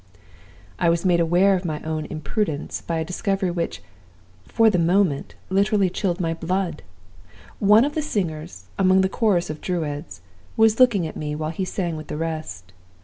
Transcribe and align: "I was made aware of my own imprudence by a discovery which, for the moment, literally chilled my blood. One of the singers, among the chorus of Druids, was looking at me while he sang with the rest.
"I 0.79 0.89
was 0.89 1.05
made 1.05 1.19
aware 1.19 1.53
of 1.55 1.63
my 1.63 1.79
own 1.83 2.05
imprudence 2.07 2.81
by 2.81 2.97
a 2.97 3.05
discovery 3.05 3.51
which, 3.51 3.83
for 4.47 4.67
the 4.67 4.79
moment, 4.79 5.35
literally 5.51 5.91
chilled 5.91 6.19
my 6.19 6.33
blood. 6.33 6.81
One 7.59 7.85
of 7.85 7.93
the 7.93 8.01
singers, 8.01 8.65
among 8.79 9.01
the 9.01 9.09
chorus 9.09 9.51
of 9.51 9.61
Druids, 9.61 10.21
was 10.57 10.79
looking 10.79 11.05
at 11.05 11.15
me 11.15 11.35
while 11.35 11.51
he 11.51 11.65
sang 11.65 11.97
with 11.97 12.07
the 12.07 12.17
rest. 12.17 12.73